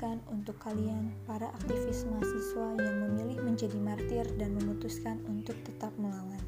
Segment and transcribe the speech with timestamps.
[0.00, 6.42] ingatkan untuk kalian, para aktivis mahasiswa yang memilih menjadi martir dan memutuskan untuk tetap melawan.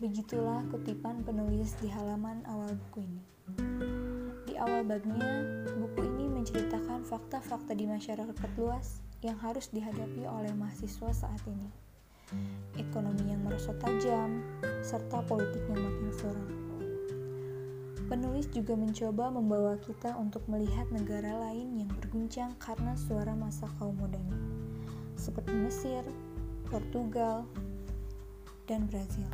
[0.00, 3.22] Begitulah kutipan penulis di halaman awal buku ini.
[4.48, 5.44] Di awal babnya,
[5.76, 11.68] buku ini menceritakan fakta-fakta di masyarakat luas yang harus dihadapi oleh mahasiswa saat ini.
[12.80, 14.40] Ekonomi yang merosot tajam,
[14.80, 16.57] serta politik yang makin suram.
[18.08, 23.92] Penulis juga mencoba membawa kita untuk melihat negara lain yang berguncang karena suara masa kaum
[24.00, 24.32] mudanya,
[25.12, 26.00] seperti Mesir,
[26.72, 27.44] Portugal,
[28.64, 29.28] dan Brazil.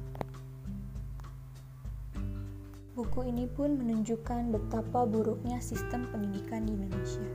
[2.98, 7.30] Buku ini pun menunjukkan betapa buruknya sistem pendidikan di Indonesia,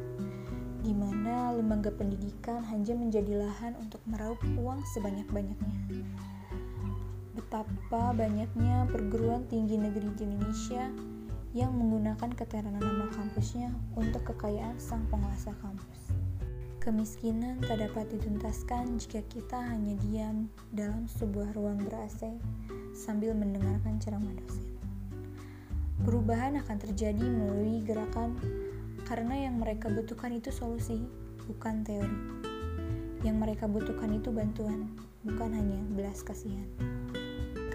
[0.83, 6.03] di mana lembaga pendidikan hanya menjadi lahan untuk meraup uang sebanyak-banyaknya.
[7.31, 10.91] Betapa banyaknya perguruan tinggi negeri di Indonesia
[11.57, 16.13] yang menggunakan keterangan nama kampusnya untuk kekayaan sang penguasa kampus.
[16.79, 22.37] Kemiskinan tak dapat dituntaskan jika kita hanya diam dalam sebuah ruang ber-AC
[22.93, 24.69] sambil mendengarkan ceramah dosen.
[26.05, 28.37] Perubahan akan terjadi melalui gerakan
[29.03, 31.01] karena yang mereka butuhkan itu solusi,
[31.49, 32.19] bukan teori.
[33.25, 34.87] Yang mereka butuhkan itu bantuan,
[35.27, 36.69] bukan hanya belas kasihan.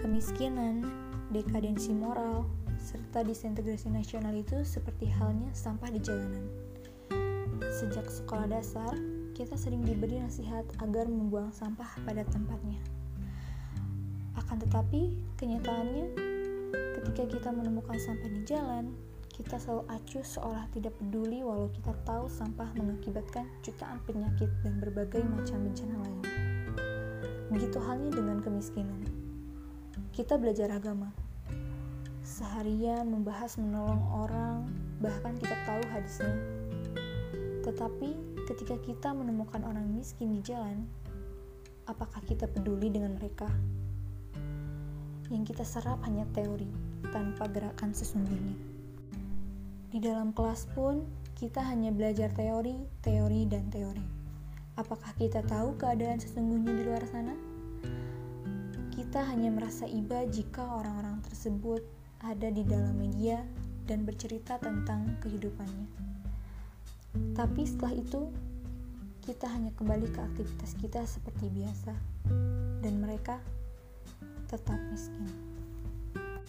[0.01, 0.81] Kemiskinan,
[1.29, 2.49] dekadensi moral,
[2.85, 6.45] serta disintegrasi nasional itu seperti halnya sampah di jalanan.
[7.73, 8.93] Sejak sekolah dasar,
[9.33, 12.77] kita sering diberi nasihat agar membuang sampah pada tempatnya.
[14.37, 16.13] Akan tetapi, kenyataannya,
[17.01, 18.93] ketika kita menemukan sampah di jalan,
[19.33, 25.25] kita selalu acuh seolah tidak peduli walau kita tahu sampah mengakibatkan jutaan penyakit dan berbagai
[25.25, 26.21] macam bencana lain.
[27.49, 29.03] Begitu halnya dengan kemiskinan.
[30.15, 31.11] Kita belajar agama,
[32.25, 34.65] seharian membahas menolong orang,
[34.97, 36.33] bahkan kita tahu hadisnya.
[37.61, 40.89] Tetapi ketika kita menemukan orang miskin di jalan,
[41.85, 43.45] apakah kita peduli dengan mereka?
[45.29, 46.65] Yang kita serap hanya teori,
[47.13, 48.57] tanpa gerakan sesungguhnya.
[49.93, 51.05] Di dalam kelas pun,
[51.37, 52.73] kita hanya belajar teori,
[53.05, 54.05] teori, dan teori.
[54.81, 57.37] Apakah kita tahu keadaan sesungguhnya di luar sana?
[58.91, 61.85] Kita hanya merasa iba jika orang-orang tersebut
[62.25, 63.45] ada di dalam media
[63.85, 65.87] dan bercerita tentang kehidupannya.
[67.37, 68.33] Tapi setelah itu,
[69.21, 71.93] kita hanya kembali ke aktivitas kita seperti biasa,
[72.81, 73.37] dan mereka
[74.49, 75.29] tetap miskin.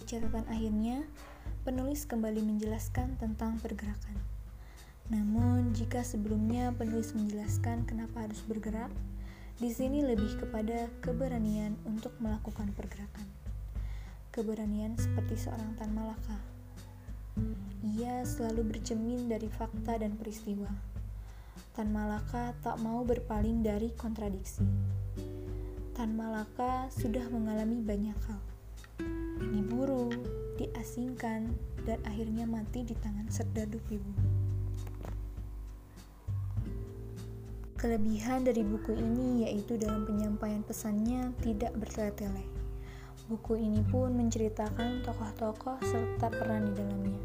[0.08, 1.04] Catatan akhirnya,
[1.62, 4.16] penulis kembali menjelaskan tentang pergerakan.
[5.12, 8.90] Namun, jika sebelumnya penulis menjelaskan kenapa harus bergerak,
[9.56, 13.45] di sini lebih kepada keberanian untuk melakukan pergerakan
[14.36, 16.36] keberanian seperti seorang Tan Malaka.
[17.96, 20.68] Ia selalu bercermin dari fakta dan peristiwa.
[21.72, 24.60] Tan Malaka tak mau berpaling dari kontradiksi.
[25.96, 28.40] Tan Malaka sudah mengalami banyak hal.
[29.40, 30.12] Diburu,
[30.60, 31.48] diasingkan,
[31.88, 34.12] dan akhirnya mati di tangan serdadu ibu.
[37.80, 42.65] Kelebihan dari buku ini yaitu dalam penyampaian pesannya tidak bertele-tele
[43.26, 47.22] Buku ini pun menceritakan tokoh-tokoh serta peran di dalamnya.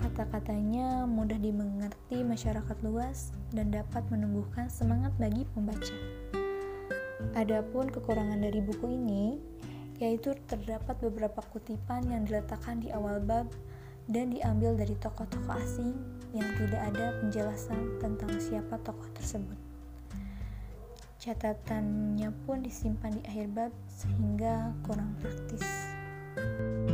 [0.00, 5.92] Kata-katanya mudah dimengerti masyarakat luas dan dapat menumbuhkan semangat bagi pembaca.
[7.36, 9.36] Adapun kekurangan dari buku ini,
[10.00, 13.52] yaitu terdapat beberapa kutipan yang diletakkan di awal bab
[14.08, 15.92] dan diambil dari tokoh-tokoh asing
[16.32, 19.71] yang tidak ada penjelasan tentang siapa tokoh tersebut.
[21.22, 25.62] Catatannya pun disimpan di akhir bab sehingga kurang praktis.
[26.34, 26.91] thank you